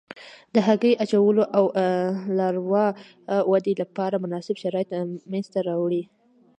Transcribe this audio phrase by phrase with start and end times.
[0.53, 1.65] د هګۍ اچولو او
[2.37, 2.87] لاروا
[3.51, 4.89] ودې لپاره مناسب شرایط
[5.31, 6.03] منځته راوړي.